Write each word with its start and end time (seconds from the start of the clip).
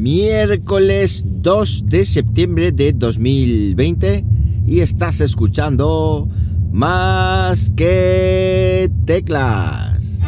miércoles 0.00 1.24
2 1.26 1.84
de 1.86 2.06
septiembre 2.06 2.72
de 2.72 2.92
2020 2.92 4.24
y 4.66 4.80
estás 4.80 5.20
escuchando 5.20 6.26
más 6.72 7.70
que 7.76 8.90
teclas. 9.04 10.20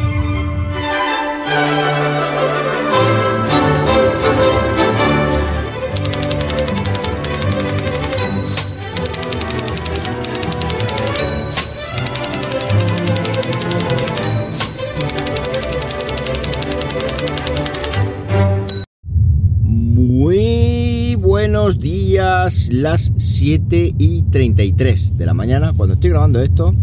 Días, 22.53 22.69
las 22.71 23.13
7 23.17 23.95
y 23.97 24.21
33 24.23 25.17
de 25.17 25.25
la 25.25 25.33
mañana 25.33 25.73
cuando 25.75 25.95
estoy 25.95 26.11
grabando 26.11 26.41
esto. 26.41 26.73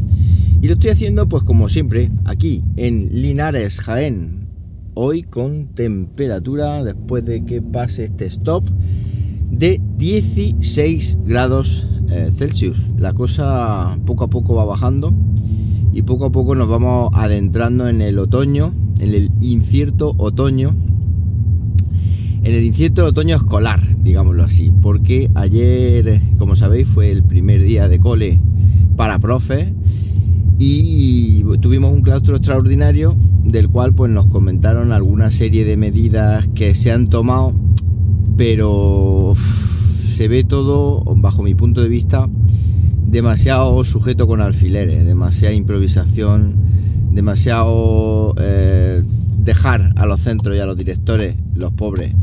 Y 0.60 0.66
lo 0.66 0.74
estoy 0.74 0.90
haciendo 0.90 1.28
pues 1.28 1.42
como 1.42 1.68
siempre 1.68 2.10
aquí 2.24 2.62
en 2.76 3.08
Linares, 3.22 3.80
Jaén, 3.80 4.48
hoy 4.94 5.22
con 5.22 5.68
temperatura 5.68 6.84
después 6.84 7.24
de 7.24 7.44
que 7.44 7.62
pase 7.62 8.04
este 8.04 8.26
stop 8.26 8.68
de 9.50 9.80
16 9.96 11.20
grados 11.24 11.86
eh, 12.10 12.30
Celsius. 12.32 12.78
La 12.98 13.12
cosa 13.14 13.98
poco 14.04 14.24
a 14.24 14.28
poco 14.28 14.54
va 14.54 14.64
bajando 14.64 15.14
y 15.92 16.02
poco 16.02 16.26
a 16.26 16.32
poco 16.32 16.54
nos 16.54 16.68
vamos 16.68 17.10
adentrando 17.14 17.88
en 17.88 18.02
el 18.02 18.18
otoño, 18.18 18.72
en 18.98 19.14
el 19.14 19.30
incierto 19.40 20.14
otoño. 20.18 20.74
En 22.42 22.54
el 22.54 22.64
incierto 22.64 23.04
otoño 23.04 23.36
escolar, 23.36 23.80
digámoslo 24.02 24.44
así, 24.44 24.70
porque 24.82 25.30
ayer, 25.34 26.20
como 26.38 26.56
sabéis, 26.56 26.88
fue 26.88 27.10
el 27.10 27.22
primer 27.22 27.62
día 27.62 27.88
de 27.88 28.00
cole 28.00 28.40
para 28.96 29.18
profes 29.18 29.72
y 30.58 31.42
tuvimos 31.60 31.92
un 31.92 32.02
claustro 32.02 32.36
extraordinario 32.36 33.16
del 33.44 33.68
cual 33.68 33.94
pues 33.94 34.10
nos 34.10 34.26
comentaron 34.26 34.92
alguna 34.92 35.30
serie 35.30 35.64
de 35.64 35.76
medidas 35.76 36.48
que 36.54 36.74
se 36.74 36.92
han 36.92 37.08
tomado, 37.08 37.54
pero 38.36 39.34
se 40.14 40.28
ve 40.28 40.44
todo, 40.44 41.02
bajo 41.16 41.42
mi 41.42 41.54
punto 41.54 41.80
de 41.80 41.88
vista, 41.88 42.28
demasiado 43.06 43.82
sujeto 43.84 44.26
con 44.26 44.40
alfileres, 44.40 45.04
demasiada 45.04 45.54
improvisación, 45.54 46.56
demasiado 47.12 48.34
eh, 48.38 49.02
dejar 49.38 49.92
a 49.96 50.06
los 50.06 50.20
centros 50.20 50.56
y 50.56 50.60
a 50.60 50.66
los 50.66 50.76
directores, 50.76 51.36
los 51.54 51.72
pobres, 51.72 52.14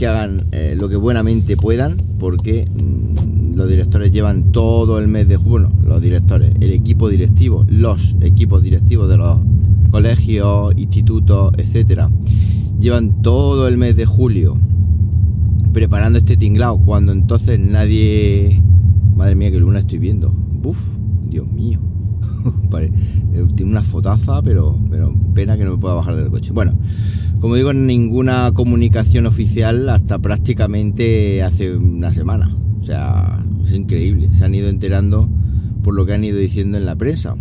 que 0.00 0.06
hagan 0.06 0.46
eh, 0.52 0.76
lo 0.78 0.88
que 0.88 0.96
buenamente 0.96 1.58
puedan, 1.58 1.94
porque 2.18 2.66
mmm, 2.72 3.54
los 3.54 3.68
directores 3.68 4.10
llevan 4.10 4.50
todo 4.50 4.98
el 4.98 5.08
mes 5.08 5.28
de 5.28 5.36
junio, 5.36 5.68
los 5.84 6.00
directores, 6.00 6.54
el 6.58 6.72
equipo 6.72 7.10
directivo, 7.10 7.66
los 7.68 8.16
equipos 8.22 8.62
directivos 8.62 9.10
de 9.10 9.18
los 9.18 9.40
colegios, 9.90 10.72
institutos, 10.78 11.52
etcétera, 11.58 12.08
llevan 12.80 13.20
todo 13.20 13.68
el 13.68 13.76
mes 13.76 13.94
de 13.94 14.06
julio 14.06 14.56
preparando 15.74 16.18
este 16.18 16.38
tinglao, 16.38 16.78
cuando 16.78 17.12
entonces 17.12 17.60
nadie. 17.60 18.58
Madre 19.14 19.34
mía, 19.34 19.50
que 19.50 19.58
luna 19.58 19.80
estoy 19.80 19.98
viendo. 19.98 20.34
Uf, 20.64 20.78
Dios 21.28 21.46
mío. 21.52 21.78
Tiene 23.56 23.72
una 23.72 23.82
fotaza, 23.82 24.42
pero, 24.42 24.78
pero 24.90 25.14
pena 25.34 25.56
que 25.56 25.64
no 25.64 25.72
me 25.72 25.78
pueda 25.78 25.94
bajar 25.94 26.16
del 26.16 26.30
coche. 26.30 26.52
Bueno, 26.52 26.78
como 27.40 27.54
digo, 27.54 27.72
ninguna 27.72 28.52
comunicación 28.52 29.26
oficial 29.26 29.88
hasta 29.88 30.18
prácticamente 30.18 31.42
hace 31.42 31.76
una 31.76 32.12
semana. 32.12 32.56
O 32.78 32.82
sea, 32.82 33.42
es 33.64 33.72
increíble. 33.72 34.30
Se 34.34 34.44
han 34.44 34.54
ido 34.54 34.68
enterando 34.68 35.28
por 35.82 35.94
lo 35.94 36.06
que 36.06 36.14
han 36.14 36.24
ido 36.24 36.38
diciendo 36.38 36.78
en 36.78 36.86
la 36.86 36.96
prensa. 36.96 37.36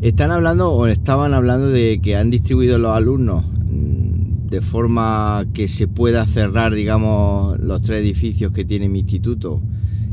Están 0.00 0.32
hablando 0.32 0.72
o 0.72 0.86
estaban 0.88 1.34
hablando 1.34 1.68
de 1.68 2.00
que 2.02 2.16
han 2.16 2.30
distribuido 2.30 2.78
los 2.78 2.96
alumnos 2.96 3.44
mm, 3.44 4.48
de 4.48 4.60
forma 4.60 5.44
que 5.52 5.68
se 5.68 5.86
pueda 5.86 6.26
cerrar, 6.26 6.74
digamos, 6.74 7.60
los 7.60 7.82
tres 7.82 8.00
edificios 8.00 8.50
que 8.52 8.64
tiene 8.64 8.88
mi 8.88 9.00
instituto 9.00 9.62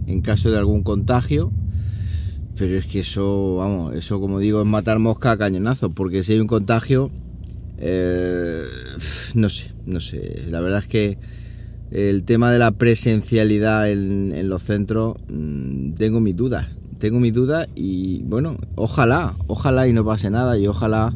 en 0.05 0.21
caso 0.21 0.51
de 0.51 0.59
algún 0.59 0.83
contagio 0.83 1.51
pero 2.59 2.77
es 2.77 2.87
que 2.87 2.99
eso, 2.99 3.55
vamos, 3.55 3.95
eso 3.95 4.19
como 4.19 4.37
digo 4.39 4.61
es 4.61 4.67
matar 4.67 4.99
mosca 4.99 5.31
a 5.31 5.37
cañonazo, 5.37 5.91
porque 5.91 6.23
si 6.23 6.33
hay 6.33 6.39
un 6.39 6.47
contagio, 6.47 7.09
eh, 7.77 8.63
no 9.33 9.47
sé, 9.49 9.71
no 9.85 10.01
sé, 10.01 10.43
la 10.49 10.59
verdad 10.59 10.79
es 10.79 10.87
que 10.87 11.17
el 11.89 12.23
tema 12.25 12.51
de 12.51 12.59
la 12.59 12.71
presencialidad 12.71 13.89
en, 13.89 14.33
en 14.33 14.49
los 14.49 14.61
centros, 14.61 15.15
mmm, 15.29 15.91
tengo 15.93 16.19
mis 16.19 16.35
dudas, 16.35 16.67
tengo 16.99 17.21
mis 17.21 17.33
dudas 17.33 17.69
y 17.75 18.23
bueno, 18.23 18.57
ojalá, 18.75 19.33
ojalá 19.47 19.87
y 19.87 19.93
no 19.93 20.03
pase 20.03 20.29
nada 20.29 20.59
y 20.59 20.67
ojalá 20.67 21.15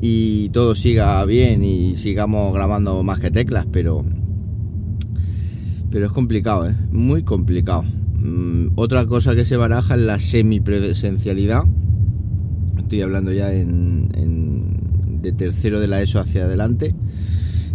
y 0.00 0.48
todo 0.48 0.74
siga 0.74 1.22
bien 1.26 1.64
y 1.64 1.96
sigamos 1.98 2.54
grabando 2.54 3.02
más 3.02 3.20
que 3.20 3.30
teclas, 3.30 3.66
pero 3.70 4.04
pero 5.90 6.06
es 6.06 6.12
complicado, 6.12 6.66
¿eh? 6.66 6.74
muy 6.90 7.22
complicado. 7.22 7.84
Mm, 8.26 8.72
otra 8.74 9.06
cosa 9.06 9.36
que 9.36 9.44
se 9.44 9.56
baraja 9.56 9.94
es 9.94 10.00
la 10.00 10.18
semipresencialidad. 10.18 11.62
Estoy 12.76 13.02
hablando 13.02 13.32
ya 13.32 13.52
en, 13.52 14.08
de 15.22 15.32
tercero 15.32 15.80
de 15.80 15.86
la 15.86 16.02
ESO 16.02 16.20
hacia 16.20 16.44
adelante. 16.44 16.94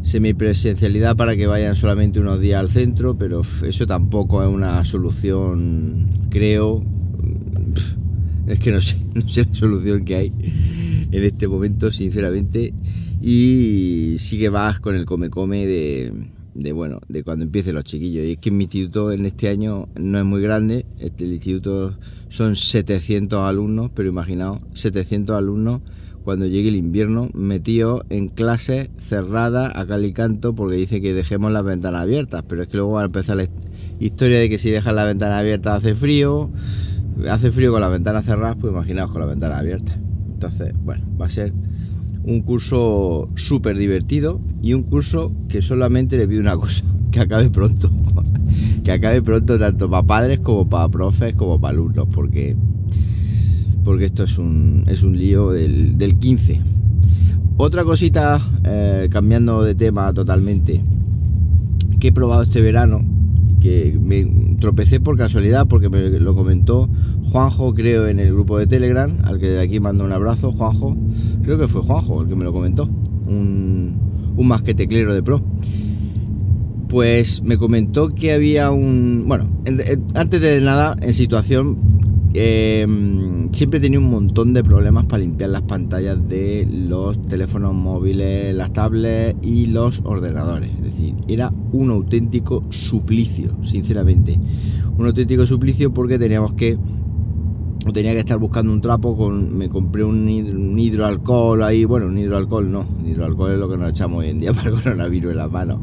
Semipresencialidad 0.04 1.16
para 1.16 1.36
que 1.36 1.48
vayan 1.48 1.76
solamente 1.76 2.20
unos 2.20 2.42
días 2.42 2.60
al 2.60 2.70
centro, 2.70 3.18
pero 3.18 3.42
eso 3.66 3.88
tampoco 3.88 4.44
es 4.44 4.50
una 4.50 4.84
solución, 4.84 6.10
creo. 6.30 6.84
Es 8.48 8.60
que 8.60 8.72
no 8.72 8.82
sé, 8.82 8.98
no 9.14 9.28
sé 9.28 9.46
la 9.46 9.56
solución 9.56 10.04
que 10.04 10.16
hay 10.16 10.34
en 11.12 11.24
este 11.24 11.48
momento, 11.48 11.92
sinceramente. 11.92 12.74
Y 13.22 14.16
sigue 14.18 14.50
vas 14.50 14.80
con 14.80 14.96
el 14.96 15.06
come-come 15.06 15.66
de 15.66 16.12
de 16.54 16.72
bueno, 16.72 17.00
de 17.08 17.24
cuando 17.24 17.46
empiecen 17.46 17.76
los 17.76 17.84
chiquillos. 17.84 18.26
Y 18.26 18.32
es 18.34 18.38
que 18.40 18.52
mi 18.52 18.66
instituto 18.66 19.12
en 19.12 19.26
este 19.26 19.50
año 19.50 19.88
no 19.96 20.18
es 20.18 20.26
muy 20.26 20.42
grande, 20.42 20.86
este, 21.00 21.26
el 21.26 21.34
instituto 21.34 21.98
son 22.30 22.56
700 22.56 23.42
alumnos, 23.42 23.92
pero 23.94 24.10
imaginaos, 24.10 24.60
700 24.74 25.36
alumnos 25.36 25.82
cuando 26.24 26.46
llegue 26.46 26.70
el 26.70 26.76
invierno 26.76 27.30
metidos 27.34 28.04
en 28.10 28.30
clases 28.30 28.90
cerradas 29.00 29.72
a 29.76 29.86
cal 29.86 30.06
y 30.06 30.14
canto 30.14 30.54
porque 30.54 30.76
dice 30.76 31.02
que 31.02 31.14
dejemos 31.14 31.52
las 31.52 31.64
ventanas 31.64 32.02
abiertas, 32.02 32.44
pero 32.48 32.64
es 32.64 32.70
que 32.70 32.78
luego 32.78 32.94
va 32.94 33.02
a 33.02 33.06
empezar 33.06 33.38
la 33.38 33.48
historia 34.00 34.40
de 34.40 34.50
que 34.50 34.60
si 34.60 34.70
dejas 34.70 34.94
la 34.94 35.04
ventana 35.04 35.40
abierta 35.40 35.76
hace 35.76 35.96
frío, 35.96 36.52
hace 37.30 37.52
frío 37.52 37.72
con 37.72 37.82
las 37.82 37.92
ventanas 37.92 38.26
cerradas, 38.26 38.58
pues 38.60 38.72
imaginaos 38.72 39.12
con 39.12 39.22
las 39.22 39.30
ventanas 39.30 39.60
abiertas. 39.60 39.98
Entonces, 40.30 40.74
bueno, 40.84 41.06
va 41.20 41.26
a 41.26 41.30
ser 41.30 41.54
un 42.24 42.42
curso 42.42 43.30
súper 43.36 43.78
divertido 43.78 44.40
y 44.62 44.74
un 44.74 44.84
curso 44.84 45.32
que 45.50 45.62
solamente 45.62 46.18
le 46.18 46.28
pido 46.28 46.42
una 46.42 46.56
cosa, 46.56 46.84
que 47.12 47.20
acabe 47.20 47.50
pronto. 47.50 47.90
que 48.84 48.92
acabe 48.92 49.22
pronto 49.22 49.60
tanto 49.60 49.90
para 49.90 50.06
padres 50.06 50.40
como 50.40 50.68
para 50.68 50.90
profes 50.90 51.36
como 51.36 51.60
para 51.60 51.74
alumnos, 51.74 52.08
porque, 52.12 52.56
porque 53.84 54.06
esto 54.06 54.24
es 54.24 54.38
un, 54.38 54.86
es 54.88 55.04
un 55.04 55.18
lío 55.18 55.52
del, 55.52 55.98
del 55.98 56.18
15. 56.18 56.62
Otra 57.58 57.84
cosita, 57.84 58.42
eh, 58.64 59.08
cambiando 59.12 59.64
de 59.64 59.76
tema 59.76 60.12
totalmente, 60.14 60.82
que 62.00 62.08
he 62.08 62.12
probado 62.12 62.42
este 62.42 62.62
verano, 62.62 63.06
que 63.62 63.98
me 64.02 64.26
tropecé 64.62 65.02
por 65.02 65.18
casualidad 65.18 65.68
porque 65.68 65.90
me 65.90 66.00
lo 66.10 66.34
comentó 66.34 66.90
Juanjo, 67.32 67.74
creo, 67.74 68.08
en 68.08 68.20
el 68.20 68.32
grupo 68.32 68.58
de 68.58 68.68
Telegram, 68.68 69.18
al 69.24 69.40
que 69.40 69.50
de 69.50 69.60
aquí 69.60 69.82
mando 69.82 70.06
un 70.06 70.14
abrazo, 70.14 70.54
Juanjo. 70.54 70.96
Creo 71.44 71.58
que 71.58 71.68
fue 71.68 71.82
Juanjo 71.82 72.22
el 72.22 72.30
que 72.30 72.36
me 72.36 72.46
lo 72.46 72.54
comentó, 72.54 72.86
un, 73.26 74.00
un 74.38 74.48
más 74.48 74.64
de 74.64 75.24
pro. 75.24 75.42
Pues 76.88 77.42
me 77.42 77.58
comentó 77.58 78.10
que 78.10 78.34
había 78.34 78.70
un. 78.72 79.26
Bueno, 79.28 79.50
en, 79.66 79.80
en, 79.80 80.06
antes 80.14 80.42
de 80.42 80.60
nada, 80.62 80.96
en 81.02 81.14
situación, 81.14 81.78
eh, 82.34 82.88
siempre 83.52 83.80
tenía 83.80 84.00
un 84.00 84.10
montón 84.10 84.54
de 84.54 84.64
problemas 84.64 85.06
para 85.06 85.24
limpiar 85.24 85.50
las 85.50 85.64
pantallas 85.64 86.18
de 86.28 86.68
los 86.70 87.22
teléfonos 87.24 87.74
móviles, 87.74 88.56
las 88.56 88.72
tablets 88.74 89.38
y 89.42 89.68
los 89.68 90.02
ordenadores. 90.04 90.72
Es 90.72 90.84
decir, 90.84 91.16
era 91.28 91.52
un 91.72 91.92
auténtico 91.92 92.64
suplicio, 92.70 93.56
sinceramente. 93.64 94.40
Un 94.98 95.06
auténtico 95.08 95.46
suplicio 95.46 95.94
porque 95.94 96.18
teníamos 96.18 96.54
que 96.54 96.78
tenía 97.94 98.14
que 98.14 98.20
estar 98.20 98.38
buscando 98.38 98.72
un 98.72 98.80
trapo 98.80 99.32
me 99.32 99.68
compré 99.68 100.04
un, 100.04 100.30
hidro, 100.30 100.60
un 100.60 100.78
hidroalcohol 100.78 101.64
ahí 101.64 101.84
bueno 101.84 102.06
un 102.06 102.18
hidroalcohol 102.18 102.72
no 102.72 102.86
hidroalcohol 103.04 103.54
es 103.54 103.60
lo 103.60 103.68
que 103.68 103.78
nos 103.78 103.90
echamos 103.90 104.20
hoy 104.20 104.28
en 104.28 104.40
día 104.40 104.54
para 104.54 104.70
el 104.70 104.76
coronavirus 104.76 105.32
en 105.32 105.38
las 105.38 105.52
manos 105.52 105.80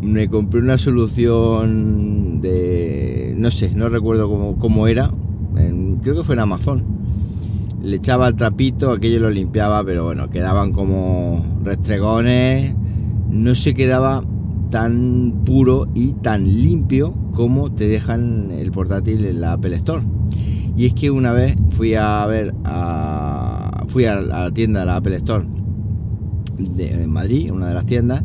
me 0.00 0.28
compré 0.28 0.60
una 0.60 0.78
solución 0.78 2.40
de 2.40 3.34
no 3.36 3.50
sé 3.50 3.70
no 3.74 3.90
recuerdo 3.90 4.56
cómo, 4.58 4.86
era 4.88 5.10
creo 6.02 6.16
que 6.16 6.24
fue 6.24 6.34
en 6.34 6.40
Amazon 6.40 6.84
le 7.82 7.96
echaba 7.96 8.28
el 8.28 8.34
trapito 8.34 8.90
aquello 8.90 9.20
lo 9.20 9.30
limpiaba 9.30 9.84
pero 9.84 10.04
bueno 10.04 10.30
quedaban 10.30 10.72
como 10.72 11.44
restregones 11.62 12.74
no 13.28 13.54
se 13.54 13.74
quedaba 13.74 14.22
tan 14.70 15.42
puro 15.44 15.88
y 15.94 16.12
tan 16.12 16.44
limpio 16.44 17.14
como 17.32 17.72
te 17.72 17.88
dejan 17.88 18.50
el 18.50 18.70
portátil 18.72 19.24
en 19.24 19.40
la 19.40 19.52
Apple 19.52 19.76
Store. 19.76 20.02
Y 20.76 20.86
es 20.86 20.94
que 20.94 21.10
una 21.10 21.32
vez 21.32 21.56
fui 21.70 21.94
a 21.94 22.24
ver 22.26 22.54
a, 22.64 23.84
fui 23.88 24.04
a, 24.04 24.20
la 24.20 24.50
tienda 24.52 24.80
de 24.80 24.86
la 24.86 24.96
Apple 24.96 25.16
Store 25.16 25.46
de, 26.58 27.02
en 27.02 27.10
Madrid, 27.10 27.50
una 27.50 27.68
de 27.68 27.74
las 27.74 27.86
tiendas, 27.86 28.22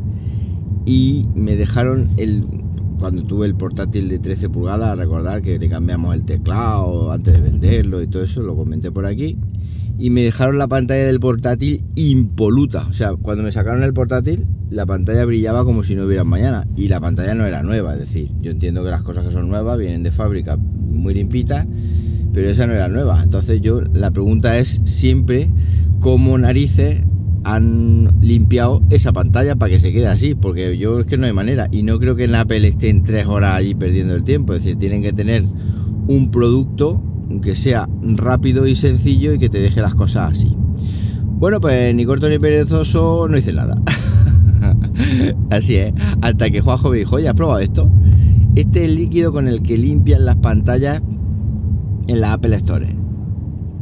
y 0.86 1.28
me 1.36 1.56
dejaron 1.56 2.10
el 2.18 2.62
cuando 3.04 3.26
tuve 3.26 3.48
el 3.48 3.56
portátil 3.56 4.08
de 4.08 4.18
13 4.18 4.50
pulgadas, 4.50 4.98
recordar 4.98 5.42
que 5.42 5.60
le 5.60 5.68
cambiamos 5.68 6.16
el 6.16 6.24
teclado 6.24 7.12
antes 7.12 7.34
de 7.34 7.42
venderlo 7.42 8.02
y 8.02 8.08
todo 8.08 8.24
eso, 8.24 8.42
lo 8.44 8.56
comenté 8.56 8.94
por 8.94 9.06
aquí. 9.06 9.36
Y 10.00 10.10
me 10.10 10.24
dejaron 10.24 10.58
la 10.58 10.70
pantalla 10.70 11.04
del 11.04 11.20
portátil 11.20 11.84
impoluta. 11.96 12.88
O 12.88 12.94
sea, 12.94 13.14
cuando 13.18 13.44
me 13.44 13.52
sacaron 13.52 13.84
el 13.84 13.94
portátil, 13.94 14.46
la 14.70 14.86
pantalla 14.86 15.26
brillaba 15.26 15.66
como 15.66 15.84
si 15.84 15.96
no 15.96 16.06
hubiera 16.06 16.24
mañana. 16.24 16.66
Y 16.78 16.88
la 16.88 17.02
pantalla 17.02 17.36
no 17.36 17.46
era 17.46 17.62
nueva. 17.62 17.92
Es 17.92 18.00
decir, 18.00 18.30
yo 18.40 18.52
entiendo 18.52 18.86
que 18.86 18.92
las 18.92 19.02
cosas 19.02 19.26
que 19.26 19.32
son 19.32 19.50
nuevas 19.50 19.78
vienen 19.78 20.04
de 20.04 20.12
fábrica 20.12 20.56
muy 20.56 21.14
limpitas, 21.14 21.68
pero 22.32 22.48
esa 22.48 22.68
no 22.68 22.74
era 22.74 22.88
nueva. 22.88 23.22
Entonces 23.22 23.60
yo, 23.60 23.82
la 23.82 24.12
pregunta 24.12 24.58
es 24.60 24.80
siempre 24.86 25.50
cómo 26.00 26.38
narices 26.38 27.04
han 27.44 28.10
limpiado 28.22 28.81
esa 28.90 29.12
pantalla 29.12 29.56
para 29.56 29.72
que 29.72 29.80
se 29.80 29.92
quede 29.92 30.07
así, 30.07 30.36
porque 30.36 30.78
yo 30.78 31.01
es 31.01 31.07
que 31.07 31.18
no 31.18 31.25
hay 31.25 31.34
manera. 31.34 31.68
Y 31.72 31.84
no 31.84 32.00
creo 32.00 32.16
que 32.16 32.25
en 32.25 32.36
Apple 32.36 32.68
estén 32.68 33.04
tres 33.04 33.28
horas 33.28 33.56
allí 33.56 33.75
perdiendo 33.75 34.16
el 34.16 34.24
tiempo. 34.24 34.54
Es 34.54 34.63
decir, 34.63 34.78
tienen 34.78 35.01
que 35.01 35.13
tener 35.13 35.44
un 36.07 36.31
producto 36.31 37.01
que 37.42 37.56
sea 37.56 37.88
rápido 38.01 38.68
y 38.68 38.75
sencillo 38.75 39.34
y 39.34 39.40
que 39.40 39.50
te 39.50 39.60
deje 39.60 39.81
las 39.81 39.95
cosas 39.95 40.31
así. 40.31 40.56
Bueno, 41.25 41.60
pues 41.60 41.94
ni 41.94 42.06
corto 42.06 42.30
ni 42.30 42.40
perezoso 42.40 43.28
no 43.28 43.38
hice 43.38 43.54
nada. 43.54 43.75
así 45.50 45.75
es. 45.75 45.94
Hasta 46.22 46.50
que 46.50 46.62
Juanjo 46.62 46.89
me 46.89 46.98
dijo, 46.98 47.18
oye, 47.18 47.28
¿has 47.28 47.36
probado 47.36 47.60
esto? 47.60 47.92
Este 48.56 48.84
es 48.84 48.89
el 48.89 48.96
líquido 48.96 49.31
con 49.31 49.48
el 49.48 49.62
que 49.62 49.78
limpian 49.78 50.25
las 50.25 50.38
pantallas 50.38 51.01
en 52.07 52.22
la 52.22 52.34
Apple 52.34 52.56
Store. 52.56 52.88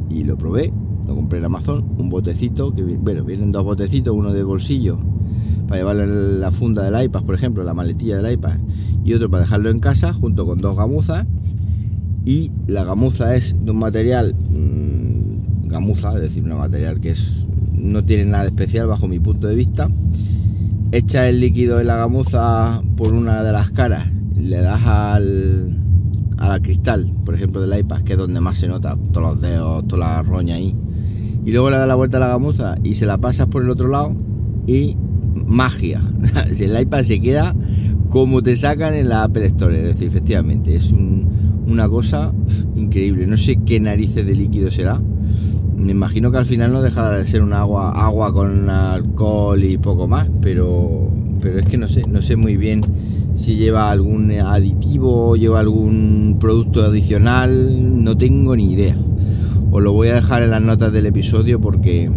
Y 0.10 0.24
lo 0.24 0.38
probé 0.38 0.72
compré 1.16 1.40
en 1.40 1.46
Amazon, 1.46 1.86
un 1.98 2.10
botecito, 2.10 2.74
que 2.74 2.84
bueno, 2.84 3.24
vienen 3.24 3.52
dos 3.52 3.64
botecitos, 3.64 4.16
uno 4.16 4.32
de 4.32 4.44
bolsillo 4.44 5.00
para 5.72 5.80
llevarlo 5.80 6.04
en 6.04 6.42
la 6.42 6.52
funda 6.52 6.84
del 6.84 7.06
iPad, 7.06 7.24
por 7.24 7.34
ejemplo, 7.34 7.64
la 7.64 7.74
maletilla 7.74 8.18
del 8.18 8.34
iPad, 8.34 8.58
y 9.06 9.14
otro 9.14 9.32
para 9.32 9.44
dejarlo 9.44 9.70
en 9.70 9.80
casa, 9.80 10.14
junto 10.14 10.46
con 10.46 10.60
dos 10.60 10.76
gamuzas. 10.76 11.26
Y 12.26 12.52
la 12.68 12.84
gamuza 12.84 13.38
es 13.38 13.56
de 13.64 13.72
un 13.72 13.78
material 13.78 14.36
mmm, 14.36 15.70
gamuza, 15.70 16.14
es 16.16 16.24
decir, 16.24 16.44
un 16.44 16.58
material 16.58 17.00
que 17.00 17.12
es 17.12 17.48
no 17.74 18.04
tiene 18.04 18.26
nada 18.26 18.48
especial 18.48 18.88
bajo 18.88 19.08
mi 19.08 19.20
punto 19.20 19.48
de 19.48 19.56
vista. 19.56 19.88
Echa 20.92 21.30
el 21.30 21.40
líquido 21.40 21.80
en 21.80 21.88
la 21.88 21.96
gamuza 21.96 22.82
por 22.98 23.14
una 23.14 23.42
de 23.42 23.54
las 23.54 23.72
caras, 23.72 24.08
le 24.38 24.58
das 24.58 24.86
al, 24.86 25.80
a 26.38 26.50
la 26.50 26.60
cristal, 26.60 27.14
por 27.24 27.34
ejemplo, 27.34 27.62
del 27.62 27.80
iPad, 27.80 28.02
que 28.02 28.12
es 28.12 28.20
donde 28.20 28.42
más 28.42 28.58
se 28.58 28.68
nota, 28.68 28.98
todos 29.14 29.36
los 29.36 29.42
dedos, 29.42 29.88
toda 29.88 30.16
la 30.16 30.22
roña 30.22 30.56
ahí 30.56 30.76
y 31.46 31.52
luego 31.52 31.70
le 31.70 31.78
da 31.78 31.88
la 31.88 31.96
vuelta 31.96 32.18
a 32.18 32.20
la 32.20 32.28
gamuza 32.28 32.78
y 32.84 32.96
se 32.96 33.06
la 33.06 33.18
pasas 33.18 33.48
por 33.48 33.64
el 33.64 33.70
otro 33.70 33.88
lado 33.88 34.14
y 34.68 34.96
magia. 35.34 36.02
el 36.60 36.80
iPad 36.80 37.04
se 37.04 37.20
queda 37.20 37.56
como 38.10 38.44
te 38.44 38.58
sacan 38.58 38.94
en 38.94 39.10
la 39.10 39.24
Apple 39.24 39.46
Store. 39.46 39.78
Es 39.78 39.84
decir, 39.86 40.08
efectivamente, 40.08 40.76
es 40.76 40.92
una 40.92 41.90
cosa 41.90 42.34
increíble. 42.76 43.26
No 43.26 43.38
sé 43.38 43.60
qué 43.66 43.80
narices 43.80 44.26
de 44.26 44.36
líquido 44.36 44.70
será. 44.70 45.02
Me 45.76 45.94
imagino 45.94 46.32
que 46.32 46.38
al 46.38 46.46
final 46.46 46.72
no 46.72 46.82
dejará 46.82 47.18
de 47.18 47.26
ser 47.26 47.42
un 47.42 47.54
agua, 47.54 47.92
agua 47.92 48.32
con 48.32 48.70
alcohol 48.70 49.64
y 49.64 49.78
poco 49.78 50.08
más, 50.08 50.30
pero, 50.42 51.10
pero 51.42 51.58
es 51.58 51.66
que 51.66 51.78
no 51.78 51.88
sé, 51.88 52.04
no 52.08 52.22
sé 52.22 52.36
muy 52.36 52.56
bien 52.56 52.82
si 53.36 53.56
lleva 53.56 53.90
algún 53.90 54.32
aditivo, 54.32 55.36
lleva 55.36 55.60
algún 55.60 56.38
producto 56.40 56.84
adicional, 56.84 58.04
no 58.04 58.16
tengo 58.16 58.56
ni 58.56 58.74
idea 58.74 58.96
os 59.72 59.82
lo 59.82 59.94
voy 59.94 60.10
a 60.10 60.16
dejar 60.16 60.44
en 60.44 60.52
las 60.52 60.62
notas 60.62 60.92
del 60.92 61.06
episodio 61.06 61.60
porque 61.60 62.12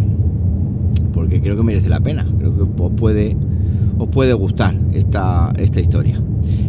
porque 1.13 1.41
creo 1.41 1.55
que 1.55 1.63
merece 1.63 1.87
la 1.87 2.01
pena. 2.01 2.27
Creo 2.37 2.53
que 2.53 2.61
os 2.83 2.91
puede 2.91 3.37
os 3.97 4.09
puede 4.09 4.33
gustar 4.33 4.75
esta, 4.93 5.53
esta 5.57 5.79
historia. 5.79 6.21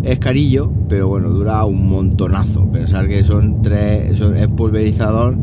Es 0.05 0.21
carillo 0.21 0.71
pero 0.89 1.09
bueno 1.09 1.31
dura 1.31 1.65
un 1.65 1.89
montonazo. 1.89 2.71
Pensar 2.71 3.09
que 3.09 3.25
son 3.25 3.63
tres 3.63 4.21
es 4.21 4.49
pulverizador 4.49 5.37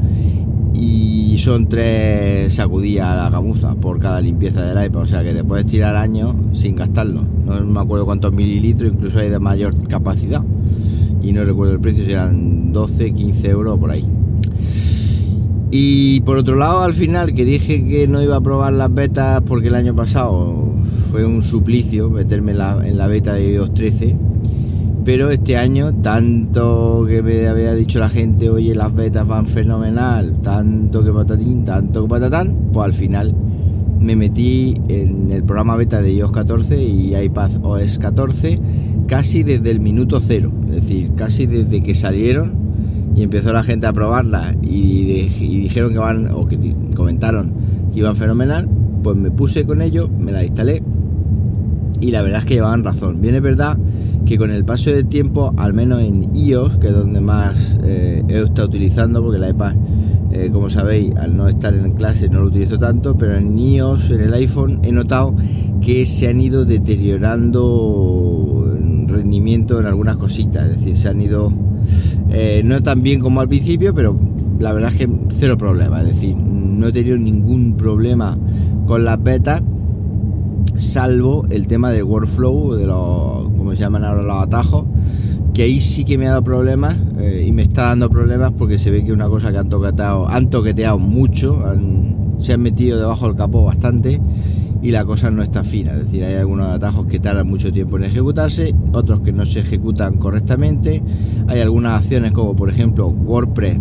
y 0.74 1.36
son 1.40 1.68
tres 1.68 2.54
sacudidas 2.54 3.10
a 3.10 3.24
la 3.24 3.30
gamuza 3.30 3.75
por 3.75 4.00
cada 4.00 4.22
limpieza 4.22 4.62
del 4.62 4.86
iPad. 4.86 5.01
O 5.01 5.07
sea 5.07 5.24
que 5.24 5.34
te 5.34 5.44
puedes 5.44 5.66
tirar 5.66 5.98
años 5.98 6.34
sin 6.54 6.78
gastarlo. 6.78 7.22
No 7.46 7.60
me 7.60 7.81
acuerdo 7.81 8.06
cuántos 8.06 8.31
mililitros 8.31 8.94
incluso 8.94 9.19
hay 9.19 9.30
de 9.30 9.39
mayor 9.39 9.75
capacidad. 9.89 10.42
Y 11.22 11.34
no 11.34 11.44
recuerdo 11.44 11.74
el 11.74 11.81
precio 11.81 12.06
si 12.06 12.12
eran 12.12 12.72
12 12.72 13.13
15 13.13 13.50
euros 13.50 13.78
por 13.78 13.92
ahí 13.92 14.06
y 15.75 16.22
por 16.22 16.38
otro 16.38 16.56
lado, 16.56 16.84
al 16.84 16.94
final, 16.94 17.34
que 17.34 17.46
dije 17.46 17.84
que 17.84 18.08
no 18.08 18.22
iba 18.22 18.36
a 18.36 18.42
probar 18.42 18.74
las 18.74 18.94
betas 18.94 19.42
porque 19.42 19.70
el 19.70 19.75
año 19.75 19.96
pasado 19.96 20.72
fue 21.10 21.25
un 21.25 21.42
suplicio 21.42 22.12
meterme 22.12 22.52
en 22.52 22.96
la, 22.96 23.08
beta 23.08 23.34
de 23.34 23.54
iOS 23.54 23.74
13. 23.74 24.16
Pero 25.04 25.31
este 25.31 25.58
año, 25.58 25.92
tanto 25.92 27.08
que 27.10 27.24
me 27.24 27.48
había 27.48 27.74
dicho 27.74 27.98
la 27.98 28.10
gente, 28.10 28.52
oye, 28.52 28.75
las 28.75 28.94
betas 28.94 29.28
van 29.28 29.48
fenomenal, 29.48 30.42
tanto 30.44 31.04
que 31.04 31.12
patatín, 31.12 31.66
tanto 31.66 32.04
que 32.04 32.08
patatán, 32.08 32.56
pues 32.72 32.86
al 32.86 32.94
final 32.94 33.34
me 34.00 34.16
metí 34.16 34.75
en 34.90 35.31
el 35.31 35.42
programa 35.42 35.75
beta 35.75 36.04
de 36.04 36.14
iOS 36.14 36.34
14 36.34 36.84
y 36.84 37.16
iPad 37.16 37.50
OS 37.64 37.98
14 37.98 38.60
casi 39.08 39.42
desde 39.42 39.72
el 39.72 39.80
minuto 39.80 40.22
cero, 40.24 40.52
es 40.68 40.75
decir, 40.75 41.14
casi 41.16 41.48
desde 41.48 41.81
que 41.81 41.96
salieron 41.96 42.62
y 43.15 43.24
empezó 43.24 43.54
la 43.54 43.63
gente 43.63 43.88
a 43.88 43.94
probarla 43.94 44.56
y, 44.62 45.04
dijeron 45.04 45.94
que 45.94 46.00
van, 46.00 46.31
o 46.31 46.45
que 46.45 46.75
comentaron 46.95 47.54
que 47.94 48.00
iban 48.00 48.15
fenomenal, 48.15 48.68
pues 49.04 49.18
me 49.18 49.31
puse 49.31 49.65
con 49.65 49.81
ello, 49.81 50.07
me 50.07 50.31
la 50.31 50.44
instalé 50.44 50.83
y 52.00 52.12
la 52.12 52.21
verdad 52.21 52.39
es 52.39 52.45
que 52.45 52.56
llevaban 52.56 52.83
razón. 52.83 53.21
Bien 53.21 53.36
es 53.36 53.42
verdad 53.42 53.77
que 54.25 54.38
con 54.38 54.51
el 54.51 54.65
paso 54.65 54.89
del 54.89 55.07
tiempo, 55.07 55.54
al 55.57 55.74
menos 55.74 56.01
en 56.01 56.36
iOS, 56.36 56.77
que 56.77 56.88
es 56.88 56.94
donde 56.94 57.21
más 57.21 57.77
eh, 57.83 58.24
he 58.27 58.42
estado 58.42 58.68
utilizando, 58.68 59.21
porque 59.21 59.39
la 59.39 59.50
iPad, 59.50 59.75
eh, 60.31 60.50
como 60.51 60.69
sabéis, 60.69 61.15
al 61.15 61.38
no 61.38 61.48
estar 61.48 61.74
en 61.74 61.92
clase 61.92 62.30
no 62.30 62.42
lo 62.42 62.48
utilizo 62.48 62.80
tanto, 62.80 63.18
pero 63.18 63.36
en 63.36 63.57
iOS, 63.57 64.12
en 64.12 64.21
el 64.21 64.33
iPhone, 64.33 64.80
he 64.83 64.92
notado 64.92 65.36
que 65.81 66.06
se 66.06 66.27
han 66.27 66.42
ido 66.42 66.65
deteriorando 66.65 68.69
rendimiento 69.07 69.79
en 69.79 69.86
algunas 69.86 70.17
cositas, 70.17 70.63
es 70.63 70.77
decir, 70.77 70.98
se 70.98 71.10
han 71.10 71.22
ido 71.22 71.51
eh, 72.34 72.63
no 72.66 72.82
tan 72.82 73.04
bien 73.04 73.22
como 73.22 73.42
al 73.42 73.48
principio, 73.48 73.94
pero 73.94 74.18
la 74.60 74.74
verdad 74.74 74.92
es 74.92 74.98
que 74.98 75.10
cero 75.30 75.58
problema. 75.58 76.02
Es 76.02 76.08
decir, 76.08 76.36
no 76.36 76.88
he 76.88 76.92
tenido 76.92 77.18
ningún 77.18 77.78
problema 77.78 78.38
con 78.88 79.06
las 79.06 79.22
betas, 79.22 79.62
salvo 80.75 81.46
el 81.52 81.68
tema 81.68 81.92
del 81.92 82.04
workflow, 82.04 82.74
de 82.74 82.88
los, 82.88 83.50
como 83.56 83.72
se 83.72 83.78
llaman 83.78 84.04
ahora 84.04 84.24
los 84.24 84.44
atajos, 84.44 84.86
que 85.54 85.62
ahí 85.62 85.80
sí 85.80 86.04
que 86.04 86.18
me 86.18 86.25
ha 86.25 86.32
dado 86.32 86.44
problemas 86.44 86.96
eh, 87.20 87.46
y 87.48 87.52
me 87.52 87.62
está 87.62 87.84
dando 87.84 88.10
problemas 88.10 88.52
porque 88.58 88.80
se 88.80 88.90
ve 88.90 89.02
que 89.02 89.10
es 89.10 89.13
una 89.13 89.28
cosa 89.28 89.52
que 89.52 89.60
han 89.60 89.70
toqueteado, 89.70 90.28
han 90.28 90.50
toqueteado 90.50 90.98
mucho, 90.98 91.62
se 92.40 92.54
han 92.54 92.62
metido 92.62 93.00
debajo 93.00 93.28
del 93.28 93.36
capó 93.36 93.66
bastante 93.66 94.20
y 94.84 94.92
la 94.92 95.06
cosa 95.06 95.32
no 95.32 95.42
está 95.42 95.63
fina. 95.63 95.94
Es 95.94 96.00
decir, 96.00 96.24
hay 96.25 96.36
algunos 96.36 96.68
atajos 96.68 97.08
que 97.08 97.20
tardan 97.20 97.48
mucho 97.48 97.72
tiempo 97.72 97.98
en 97.98 98.04
ejecutarse, 98.04 98.75
otros 98.92 99.22
que 99.22 99.32
no 99.32 99.46
se 99.46 99.62
ejecutan 99.62 100.18
correctamente. 100.18 101.02
Hay 101.48 101.62
algunas 101.62 102.04
acciones 102.04 102.34
como 102.34 102.54
por 102.56 102.70
ejemplo 102.70 103.08
WordPress 103.08 103.80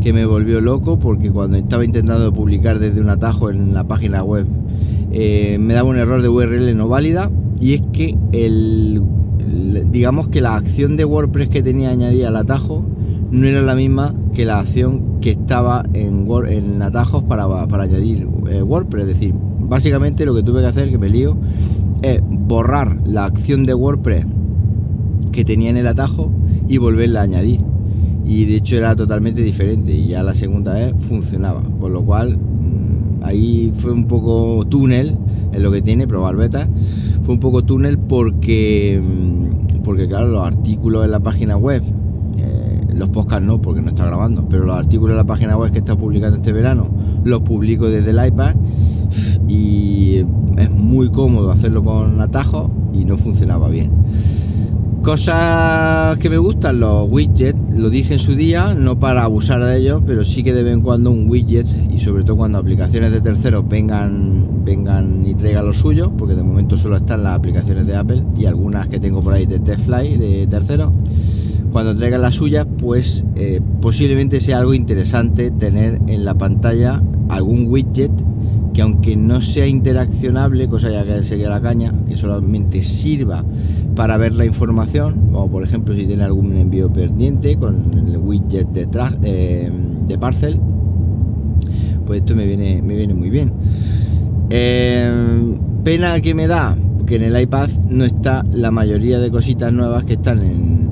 que 0.00 0.12
me 0.12 0.24
volvió 0.24 0.60
loco 0.60 1.00
porque 1.00 1.32
cuando 1.32 1.56
estaba 1.56 1.84
intentando 1.84 2.32
publicar 2.32 2.78
desde 2.78 3.00
un 3.00 3.10
atajo 3.10 3.50
en 3.50 3.74
la 3.74 3.88
página 3.88 4.22
web 4.22 4.46
eh, 5.10 5.58
me 5.58 5.74
daba 5.74 5.88
un 5.88 5.96
error 5.96 6.22
de 6.22 6.28
URL 6.28 6.76
no 6.76 6.86
válida 6.86 7.28
y 7.60 7.74
es 7.74 7.82
que 7.92 8.16
el, 8.30 9.02
digamos 9.90 10.28
que 10.28 10.40
la 10.40 10.54
acción 10.54 10.96
de 10.96 11.04
WordPress 11.04 11.48
que 11.48 11.62
tenía 11.62 11.90
añadida 11.90 12.28
al 12.28 12.36
atajo 12.36 12.84
no 13.32 13.48
era 13.48 13.62
la 13.62 13.74
misma 13.74 14.14
que 14.32 14.44
la 14.44 14.60
acción 14.60 15.20
que 15.20 15.30
estaba 15.30 15.84
en, 15.94 16.28
en 16.48 16.82
atajos 16.82 17.24
para, 17.24 17.48
para 17.66 17.84
añadir 17.84 18.28
eh, 18.48 18.62
WordPress, 18.62 19.02
es 19.02 19.08
decir, 19.08 19.34
básicamente 19.68 20.24
lo 20.24 20.34
que 20.34 20.42
tuve 20.42 20.60
que 20.60 20.66
hacer, 20.66 20.90
que 20.90 20.98
me 20.98 21.08
lío, 21.08 21.36
es 22.02 22.20
borrar 22.28 22.98
la 23.04 23.24
acción 23.24 23.66
de 23.66 23.74
WordPress 23.74 24.26
que 25.32 25.44
tenía 25.44 25.70
en 25.70 25.76
el 25.76 25.86
atajo 25.86 26.30
y 26.68 26.78
volverla 26.78 27.20
a 27.20 27.24
añadir. 27.24 27.60
Y 28.26 28.44
de 28.44 28.56
hecho 28.56 28.76
era 28.76 28.96
totalmente 28.96 29.42
diferente 29.42 29.92
y 29.92 30.08
ya 30.08 30.22
la 30.22 30.34
segunda 30.34 30.74
vez 30.74 30.94
funcionaba. 30.98 31.62
Con 31.80 31.92
lo 31.92 32.04
cual 32.04 32.36
mm, 32.36 33.22
ahí 33.22 33.72
fue 33.74 33.92
un 33.92 34.06
poco 34.06 34.64
túnel 34.66 35.16
en 35.52 35.62
lo 35.62 35.70
que 35.70 35.82
tiene, 35.82 36.06
probar 36.08 36.36
beta. 36.36 36.68
Fue 37.22 37.34
un 37.34 37.40
poco 37.40 37.64
túnel 37.64 37.98
porque, 37.98 39.00
mm, 39.02 39.82
porque 39.82 40.08
claro, 40.08 40.28
los 40.28 40.44
artículos 40.44 41.04
en 41.04 41.12
la 41.12 41.20
página 41.20 41.56
web, 41.56 41.82
eh, 42.36 42.80
los 42.94 43.08
podcasts 43.10 43.46
no, 43.46 43.60
porque 43.60 43.80
no 43.80 43.90
está 43.90 44.06
grabando, 44.06 44.48
pero 44.48 44.64
los 44.64 44.76
artículos 44.76 45.12
en 45.12 45.18
la 45.18 45.24
página 45.24 45.56
web 45.56 45.70
que 45.70 45.78
está 45.78 45.96
publicando 45.96 46.38
este 46.38 46.52
verano, 46.52 46.88
los 47.24 47.40
publico 47.42 47.88
desde 47.88 48.10
el 48.10 48.26
iPad 48.26 48.54
y 49.48 50.24
es 50.56 50.70
muy 50.70 51.10
cómodo 51.10 51.50
hacerlo 51.50 51.82
con 51.82 52.20
atajos 52.20 52.70
y 52.92 53.04
no, 53.04 53.16
funcionaba 53.16 53.68
bien. 53.68 53.90
Cosas 55.02 56.18
que 56.18 56.28
me 56.28 56.36
gustan, 56.36 56.80
los 56.80 57.08
widgets, 57.08 57.56
lo 57.70 57.90
dije 57.90 58.14
en 58.14 58.18
su 58.18 58.34
día, 58.34 58.74
no 58.74 58.98
para 58.98 59.22
abusar 59.22 59.64
de 59.64 59.78
ellos, 59.78 60.02
pero 60.04 60.24
sí 60.24 60.42
que 60.42 60.52
de 60.52 60.64
vez 60.64 60.74
en 60.74 60.80
cuando 60.80 61.12
un 61.12 61.30
widget, 61.30 61.66
y 61.92 62.00
sobre 62.00 62.24
todo 62.24 62.36
cuando 62.36 62.58
aplicaciones 62.58 63.12
de 63.12 63.20
terceros 63.20 63.68
vengan, 63.68 64.64
vengan 64.64 65.24
y 65.24 65.36
traigan 65.36 65.64
lo 65.64 65.72
suyo, 65.72 66.10
porque 66.18 66.34
de 66.34 66.42
momento 66.42 66.76
solo 66.76 66.96
están 66.96 67.22
las 67.22 67.36
aplicaciones 67.36 67.86
de 67.86 67.94
Apple 67.94 68.24
y 68.36 68.46
algunas 68.46 68.88
que 68.88 68.98
tengo 68.98 69.20
por 69.22 69.32
ahí 69.32 69.46
de 69.46 69.60
Tefly, 69.60 70.16
de 70.16 70.48
terceros, 70.48 70.92
cuando 71.70 71.94
traigan 71.94 72.22
las 72.22 72.34
suyas, 72.34 72.66
pues 72.76 73.24
eh, 73.36 73.60
posiblemente 73.80 74.40
sea 74.40 74.58
algo 74.58 74.74
interesante 74.74 75.52
tener 75.52 76.00
en 76.08 76.24
la 76.24 76.34
pantalla 76.34 77.00
algún 77.28 77.68
widget 77.68 78.10
que 78.76 78.82
aunque 78.82 79.16
no 79.16 79.40
sea 79.40 79.66
interaccionable, 79.66 80.68
cosa 80.68 80.90
ya 80.90 81.02
que 81.02 81.24
sería 81.24 81.48
la 81.48 81.62
caña, 81.62 81.94
que 82.06 82.14
solamente 82.14 82.82
sirva 82.82 83.42
para 83.94 84.18
ver 84.18 84.34
la 84.34 84.44
información, 84.44 85.30
como 85.32 85.50
por 85.50 85.64
ejemplo 85.64 85.94
si 85.94 86.04
tiene 86.04 86.24
algún 86.24 86.54
envío 86.54 86.92
pendiente 86.92 87.56
con 87.56 88.06
el 88.06 88.18
widget 88.18 88.68
de, 88.68 88.86
eh, 89.22 89.72
de 90.06 90.18
parcel, 90.18 90.60
pues 92.04 92.20
esto 92.20 92.36
me 92.36 92.44
viene, 92.44 92.82
me 92.82 92.94
viene 92.96 93.14
muy 93.14 93.30
bien. 93.30 93.50
Eh, 94.50 95.56
pena 95.82 96.20
que 96.20 96.34
me 96.34 96.46
da 96.46 96.76
que 97.06 97.16
en 97.16 97.22
el 97.22 97.40
iPad 97.40 97.70
no 97.88 98.04
está 98.04 98.44
la 98.52 98.70
mayoría 98.70 99.18
de 99.18 99.30
cositas 99.30 99.72
nuevas 99.72 100.04
que 100.04 100.12
están 100.12 100.42
en, 100.42 100.90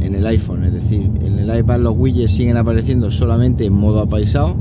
en 0.00 0.14
el 0.14 0.26
iPhone, 0.26 0.64
es 0.64 0.72
decir, 0.72 1.10
en 1.22 1.38
el 1.38 1.58
iPad 1.58 1.80
los 1.80 1.94
widgets 1.94 2.32
siguen 2.32 2.56
apareciendo 2.56 3.10
solamente 3.10 3.66
en 3.66 3.74
modo 3.74 4.00
apaisado 4.00 4.56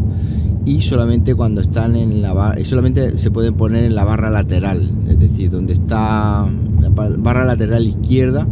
y 0.65 0.82
solamente 0.82 1.36
cuando 1.36 1.62
están 1.62 1.96
en 1.96 2.22
la 2.22 2.34
barra, 2.34 2.63
solamente 2.63 3.17
se 3.17 3.32
pueden 3.32 3.55
poner 3.55 3.84
en 3.84 3.96
la 3.96 4.05
barra 4.05 4.29
lateral, 4.29 4.89
es 5.10 5.20
decir, 5.20 5.50
donde 5.50 5.74
está 5.74 6.46
la 6.82 6.89
barra 6.89 7.46
lateral 7.46 7.86
izquierda, 7.86 8.48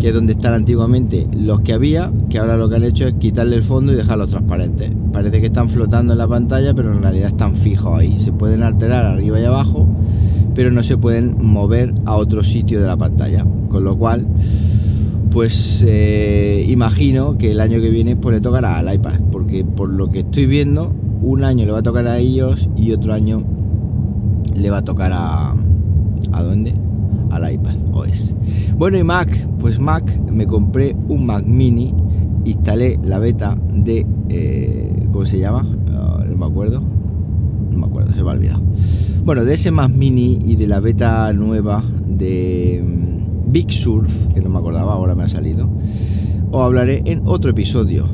que 0.00 0.08
es 0.08 0.14
donde 0.14 0.32
están 0.32 0.54
antiguamente 0.54 1.28
los 1.36 1.60
que 1.60 1.74
había, 1.74 2.10
que 2.30 2.38
ahora 2.38 2.56
lo 2.56 2.68
que 2.68 2.76
han 2.76 2.84
hecho 2.84 3.06
es 3.06 3.14
quitarle 3.14 3.56
el 3.56 3.62
fondo 3.62 3.92
y 3.92 3.96
dejarlos 3.96 4.30
transparentes. 4.30 4.90
Parece 5.12 5.40
que 5.40 5.46
están 5.46 5.68
flotando 5.68 6.12
en 6.14 6.18
la 6.18 6.26
pantalla, 6.26 6.72
pero 6.74 6.92
en 6.92 7.02
realidad 7.02 7.28
están 7.28 7.54
fijos 7.54 7.98
ahí. 7.98 8.18
Se 8.18 8.32
pueden 8.32 8.62
alterar 8.62 9.04
arriba 9.04 9.38
y 9.38 9.44
abajo, 9.44 9.86
pero 10.54 10.70
no 10.70 10.82
se 10.82 10.96
pueden 10.96 11.36
mover 11.46 11.92
a 12.06 12.16
otro 12.16 12.42
sitio 12.42 12.80
de 12.80 12.86
la 12.86 12.96
pantalla. 12.96 13.44
Con 13.68 13.84
lo 13.84 13.96
cual, 13.96 14.26
pues 15.30 15.84
eh, 15.86 16.64
imagino 16.68 17.36
que 17.36 17.52
el 17.52 17.60
año 17.60 17.80
que 17.80 17.90
viene 17.90 18.16
pues 18.16 18.36
le 18.36 18.40
tocará 18.40 18.78
al 18.78 18.92
iPad, 18.92 19.20
por 19.76 19.88
lo 19.88 20.10
que 20.10 20.20
estoy 20.20 20.46
viendo, 20.46 20.94
un 21.20 21.44
año 21.44 21.66
le 21.66 21.72
va 21.72 21.78
a 21.78 21.82
tocar 21.82 22.06
a 22.06 22.18
ellos 22.18 22.70
y 22.76 22.92
otro 22.92 23.12
año 23.12 23.42
le 24.54 24.70
va 24.70 24.78
a 24.78 24.84
tocar 24.84 25.12
a... 25.12 25.54
¿A 26.32 26.42
dónde? 26.42 26.74
Al 27.30 27.52
iPad 27.52 27.76
OS. 27.92 28.36
Bueno, 28.76 28.98
y 28.98 29.04
Mac, 29.04 29.48
pues 29.58 29.78
Mac, 29.78 30.18
me 30.30 30.46
compré 30.46 30.94
un 31.08 31.26
Mac 31.26 31.44
mini, 31.44 31.94
instalé 32.44 32.98
la 33.02 33.18
beta 33.18 33.56
de... 33.72 34.06
Eh, 34.28 35.06
¿Cómo 35.12 35.24
se 35.24 35.38
llama? 35.38 35.66
Ah, 35.92 36.24
no 36.28 36.36
me 36.36 36.46
acuerdo. 36.46 36.82
No 37.70 37.78
me 37.78 37.86
acuerdo, 37.86 38.12
se 38.12 38.22
me 38.22 38.30
ha 38.30 38.32
olvidado. 38.32 38.62
Bueno, 39.24 39.44
de 39.44 39.54
ese 39.54 39.70
Mac 39.70 39.90
mini 39.90 40.38
y 40.44 40.56
de 40.56 40.66
la 40.66 40.80
beta 40.80 41.32
nueva 41.32 41.82
de 42.06 42.82
mm, 42.84 43.52
Big 43.52 43.72
Surf, 43.72 44.12
que 44.32 44.40
no 44.40 44.48
me 44.48 44.58
acordaba, 44.58 44.92
ahora 44.92 45.14
me 45.14 45.24
ha 45.24 45.28
salido, 45.28 45.68
os 46.50 46.62
hablaré 46.62 47.02
en 47.04 47.22
otro 47.26 47.50
episodio 47.50 48.06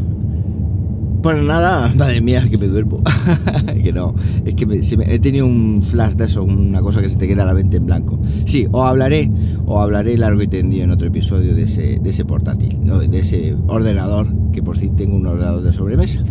para 1.27 1.43
nada, 1.43 1.93
madre 1.97 2.21
mía, 2.21 2.47
que 2.49 2.57
me 2.57 2.69
duermo. 2.69 3.03
que 3.83 3.93
no, 3.93 4.15
es 4.45 4.55
que 4.55 4.65
me, 4.65 4.79
he 5.13 5.19
tenido 5.19 5.45
un 5.45 5.83
flash 5.83 6.13
de 6.13 6.27
eso, 6.27 6.45
una 6.45 6.81
cosa 6.81 7.03
que 7.03 7.09
se 7.09 7.17
te 7.17 7.27
queda 7.27 7.45
la 7.45 7.53
mente 7.53 7.79
en 7.79 7.87
blanco. 7.87 8.21
Sí, 8.45 8.69
os 8.71 8.87
hablaré, 8.87 9.29
o 9.67 9.83
hablaré 9.83 10.17
largo 10.17 10.41
y 10.43 10.47
tendido 10.47 10.85
en 10.85 10.93
otro 10.93 11.09
episodio 11.09 11.53
de 11.57 11.65
ese, 11.65 11.99
de 11.99 12.11
ese 12.11 12.25
portátil, 12.25 12.79
de 13.11 13.19
ese 13.19 13.57
ordenador, 13.67 14.29
que 14.53 14.63
por 14.63 14.77
fin 14.77 14.95
tengo 14.95 15.17
un 15.17 15.27
ordenador 15.27 15.63
de 15.63 15.73
sobremesa. 15.73 16.23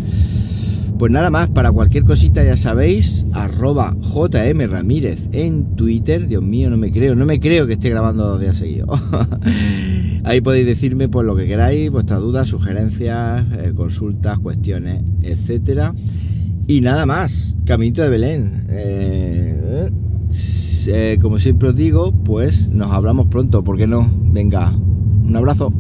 Pues 0.98 1.12
nada 1.12 1.30
más, 1.30 1.50
para 1.50 1.74
cualquier 1.74 2.06
cosita 2.06 2.42
ya 2.44 2.56
sabéis, 2.56 3.28
arroba 3.34 3.98
JM 4.00 4.70
Ramírez 4.70 5.28
en 5.34 5.76
Twitter. 5.76 6.26
Dios 6.26 6.42
mío, 6.42 6.70
no 6.70 6.78
me 6.78 6.90
creo, 6.90 7.16
no 7.16 7.26
me 7.26 7.42
creo 7.42 7.68
que 7.68 7.74
esté 7.74 7.90
grabando 7.90 8.26
dos 8.26 8.40
días 8.40 8.58
seguidos. 8.58 9.04
Ahí 10.24 10.40
podéis 10.40 10.66
decirme 10.66 11.10
pues 11.10 11.28
lo 11.28 11.36
que 11.36 11.48
queráis, 11.48 11.92
vuestras 11.92 12.22
dudas, 12.22 12.48
sugerencias, 12.48 13.46
eh, 13.58 13.74
consultas, 13.76 14.40
cuestiones, 14.40 15.04
etcétera. 15.22 15.94
Y 16.66 16.80
nada 16.80 17.06
más, 17.06 17.58
Caminito 17.66 18.02
de 18.02 18.10
Belén. 18.10 18.66
Eh, 18.70 19.90
eh, 20.88 21.20
como 21.22 21.40
siempre 21.40 21.70
os 21.70 21.76
digo, 21.76 22.14
pues 22.24 22.70
nos 22.70 22.92
hablamos 22.92 23.28
pronto, 23.28 23.66
¿por 23.66 23.78
qué 23.78 23.86
no? 23.86 24.10
Venga, 24.32 24.72
un 24.72 25.36
abrazo. 25.36 25.74